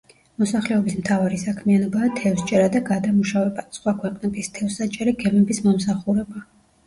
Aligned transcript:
მოსახლეობის 0.41 0.93
მთავარი 0.99 1.35
საქმიანობაა 1.41 2.07
თევზჭერა 2.19 2.71
და 2.77 2.81
გადამუშავება, 2.87 3.65
სხვა 3.79 3.93
ქვეყნების 3.99 4.49
თევზსაჭერი 4.57 5.13
გემების 5.23 5.61
მომსახურება. 5.67 6.43